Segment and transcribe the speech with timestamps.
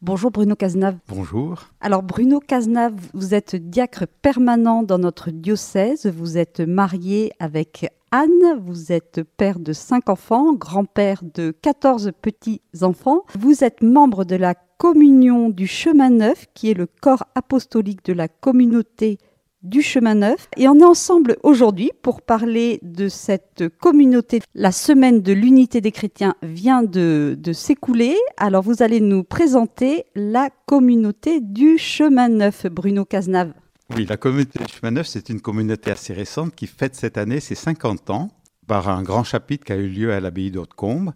[0.00, 0.96] Bonjour Bruno Cazenave.
[1.08, 1.64] Bonjour.
[1.80, 8.60] Alors Bruno Cazenave, vous êtes diacre permanent dans notre diocèse, vous êtes marié avec Anne,
[8.60, 14.54] vous êtes père de cinq enfants, grand-père de 14 petits-enfants, vous êtes membre de la
[14.54, 19.18] communion du chemin neuf qui est le corps apostolique de la communauté
[19.62, 20.48] du chemin neuf.
[20.56, 24.40] Et on est ensemble aujourd'hui pour parler de cette communauté.
[24.54, 28.16] La semaine de l'unité des chrétiens vient de, s'écouler.
[28.36, 33.52] Alors vous allez nous présenter la communauté du chemin neuf, Bruno Cazenave.
[33.96, 37.40] Oui, la communauté du chemin neuf, c'est une communauté assez récente qui fête cette année
[37.40, 38.28] ses 50 ans
[38.66, 41.12] par un grand chapitre qui a eu lieu à l'abbaye d'Hautecombe.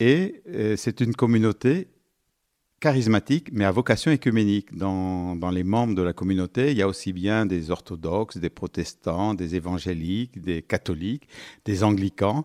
[0.00, 1.91] Et euh, c'est une communauté
[2.82, 4.76] charismatique, mais à vocation écuménique.
[4.76, 8.50] Dans, dans, les membres de la communauté, il y a aussi bien des orthodoxes, des
[8.50, 11.28] protestants, des évangéliques, des catholiques,
[11.64, 12.44] des anglicans.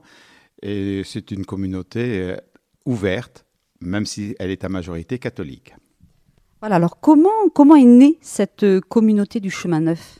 [0.61, 2.37] Et c'est une communauté euh,
[2.85, 3.45] ouverte,
[3.81, 5.73] même si elle est à majorité catholique.
[6.61, 10.19] Voilà, alors comment, comment est née cette euh, communauté du chemin neuf?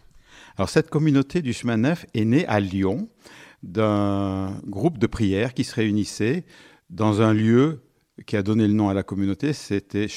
[0.58, 3.08] Alors cette communauté du chemin neuf est née à Lyon
[3.62, 6.44] d'un groupe de prières qui se réunissait
[6.90, 7.87] dans un lieu
[8.26, 10.08] qui a donné le nom à la communauté, c'était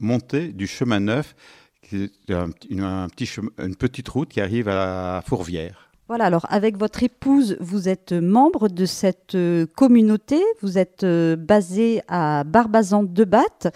[0.00, 1.34] Montée du Chemin Neuf,
[1.82, 2.50] qui est un,
[2.80, 5.92] un petit chemin, une petite route qui arrive à Fourvière.
[6.08, 11.36] Voilà, alors avec votre épouse, vous êtes membre de cette euh, communauté, vous êtes euh,
[11.36, 13.74] basé à Barbazan de Batte.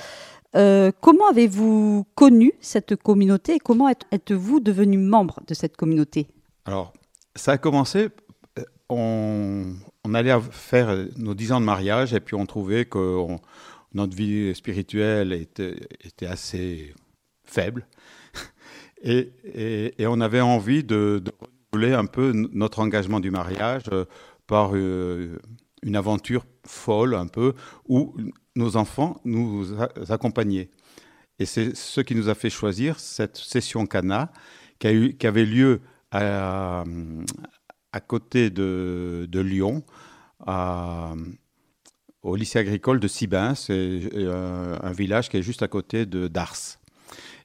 [0.54, 6.26] Euh, comment avez-vous connu cette communauté et comment êtes-vous devenu membre de cette communauté?
[6.66, 6.92] Alors,
[7.34, 8.08] ça a commencé,
[8.90, 9.75] on,
[10.16, 13.26] allait faire nos dix ans de mariage et puis on trouvait que
[13.94, 16.94] notre vie spirituelle était, était assez
[17.44, 17.86] faible.
[19.02, 21.30] Et, et, on avait envie de, de,
[21.70, 24.06] renouveler un peu notre engagement du mariage euh,
[24.46, 25.38] par euh,
[25.82, 27.52] une aventure folle un peu
[27.88, 28.16] où
[28.56, 29.66] nos enfants nous
[30.08, 30.70] accompagnaient.
[31.38, 34.32] Et c'est ce qui nous a fait choisir cette session Cana
[34.78, 36.84] qui, a eu, qui avait lieu à,
[37.92, 39.84] à côté de, Lyon,
[42.26, 43.72] au lycée agricole de Sibin, c'est
[44.14, 46.56] euh, un, village qui est juste à côté de Dars.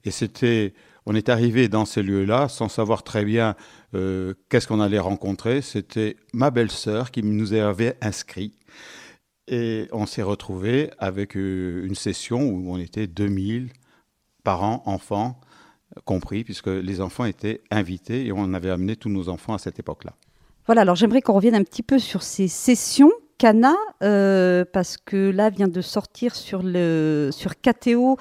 [0.03, 0.73] Et c'était,
[1.05, 3.55] on est arrivé dans ces lieux-là sans savoir très bien
[3.93, 5.61] euh, qu'est-ce qu'on allait rencontrer.
[5.61, 8.57] C'était ma belle-sœur qui nous avait inscrits.
[9.47, 13.69] Et on s'est retrouvé avec euh, une session où on était 2000
[14.43, 15.39] parents, enfants,
[16.05, 19.77] compris, puisque les enfants étaient invités et on avait amené tous nos enfants à cette
[19.77, 20.15] époque-là.
[20.77, 23.73] Alors j'aimerais qu'on revienne un petit peu sur ces sessions Cana,
[24.03, 27.31] euh, parce que là vient de sortir sur, le,
[27.63, 28.17] KTO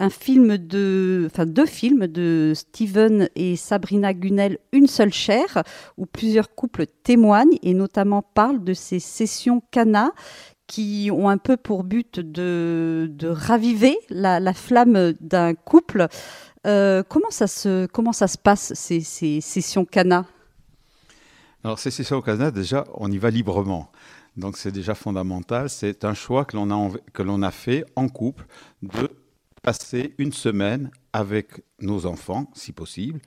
[0.00, 5.62] un film de, deux films de Steven et Sabrina Gunel, Une seule chair,
[5.96, 10.10] où plusieurs couples témoignent et notamment parlent de ces sessions Cana
[10.66, 16.08] qui ont un peu pour but de, raviver la, la flamme d'un couple.
[16.66, 20.26] Euh, comment, ça se, comment ça se passe, ces, ces sessions Cana
[21.64, 23.90] Alors, ces sessions Cana, déjà, on y va librement.
[24.36, 25.70] Donc c'est déjà fondamental.
[25.70, 28.44] C'est un choix que l'on a, a fait en couple
[28.82, 29.10] de
[29.62, 33.20] passer une semaine avec nos enfants, si possible.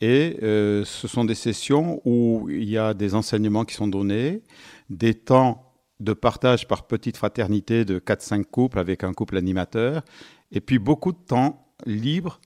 [0.00, 4.42] Et euh, ce sont des sessions où il y a des enseignements qui sont donnés,
[4.88, 10.02] des temps de partage par petite fraternité de 4-5 couples avec un couple animateur,
[10.50, 12.40] et puis beaucoup de temps libre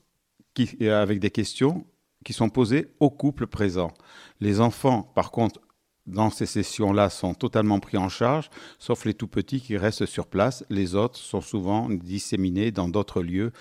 [0.53, 1.85] qui, avec des questions
[2.25, 3.93] qui sont posées aux couples présents.
[4.41, 5.61] Les enfants, par contre,
[6.05, 10.27] dans ces sessions-là sont totalement pris en charge, sauf les tout petits qui restent sur
[10.27, 10.65] place.
[10.69, 13.51] Les autres sont souvent disséminés dans d'autres lieux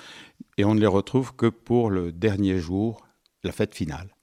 [0.59, 3.07] et on ne les retrouve que pour le dernier jour,
[3.45, 4.14] la fête finale.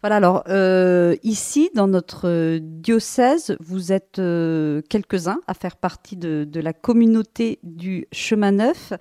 [0.00, 6.48] Voilà, alors euh, ici, dans notre diocèse, vous êtes euh, quelques-uns à faire partie de,
[6.54, 8.92] la communauté du Chemin Neuf.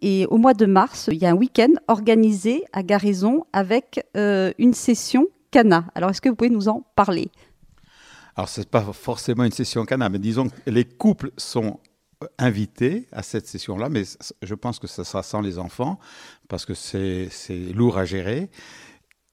[0.00, 4.52] Et au mois de mars, il y a un week-end organisé à Garison avec euh,
[4.58, 5.84] une session Cana.
[5.94, 7.30] Alors, est-ce que vous pouvez nous en parler?
[8.34, 11.80] Alors, ce n'est pas forcément une session Cana, mais disons que les couples sont
[12.38, 14.04] invités à cette session-là, mais
[14.40, 15.98] je pense que ça sera sans les enfants,
[16.48, 17.28] parce que c'est
[17.74, 18.48] lourd à gérer.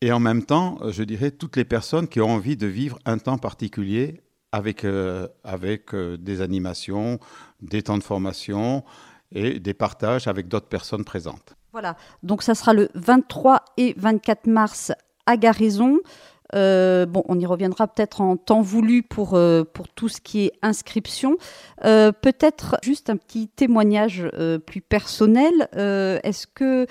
[0.04, 3.18] Et en même temps, je dirais, toutes les personnes qui ont envie de vivre un
[3.18, 4.20] temps particulier
[4.52, 7.20] avec, euh, avec euh, des animations,
[7.62, 8.84] des temps de formation
[9.32, 11.56] et des partages avec d'autres personnes présentes.
[11.72, 14.92] Voilà, donc ça sera le 23 et 24 mars
[15.26, 16.00] à Garison.
[16.56, 20.46] Euh, bon, on y reviendra peut-être en temps voulu pour, euh, pour tout ce qui
[20.46, 21.38] est inscription.
[21.86, 24.30] Euh, peut-être juste un petit témoignage
[24.66, 25.68] plus personnel.
[25.74, 26.88] Est-ce que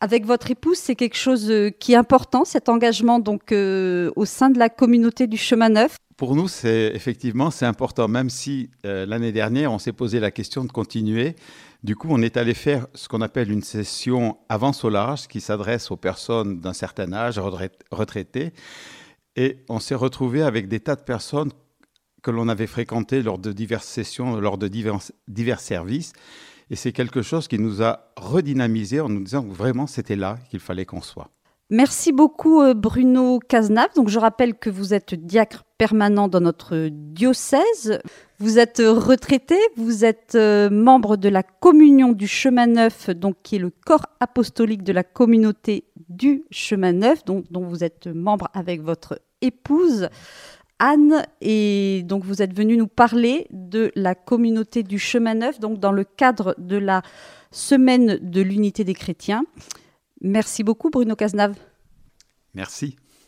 [0.00, 4.26] Avec votre épouse, c'est quelque chose euh, qui est important, cet engagement donc euh, au
[4.26, 5.96] sein de la communauté du chemin neuf?
[6.18, 10.30] Pour nous, c'est effectivement c'est important, même si euh, l'année dernière on s'est posé la
[10.30, 11.34] question de continuer.
[11.82, 15.40] Du coup, on est allé faire ce qu'on appelle une session avance au large, qui
[15.40, 17.38] s'adresse aux personnes d'un certain âge,
[17.90, 18.52] retraitées,
[19.34, 21.52] et on s'est retrouvé avec des tas de personnes
[22.22, 24.98] que l'on avait fréquentées lors de diverses sessions, lors de divers,
[25.28, 26.12] divers services.
[26.70, 30.38] Et c'est quelque chose qui nous a redynamisé en nous disant que vraiment c'était là
[30.50, 31.30] qu'il fallait qu'on soit.
[31.68, 33.92] Merci beaucoup euh, Bruno Cazenave.
[33.96, 38.00] Donc je rappelle que vous êtes diacre permanent dans notre diocèse.
[38.38, 43.56] Vous êtes retraité, vous êtes euh, membre de la communion du chemin neuf, donc qui
[43.56, 48.82] est le corps apostolique de la communauté du chemin neuf, dont vous êtes membre avec
[48.82, 50.08] votre épouse.
[50.78, 55.78] Anne, et donc vous êtes venu nous parler de la communauté du chemin neuf, donc
[55.80, 57.02] dans le cadre de la
[57.50, 59.44] semaine de l'unité des chrétiens.
[60.20, 61.56] Merci beaucoup Bruno Cazenave.
[62.54, 62.96] Merci.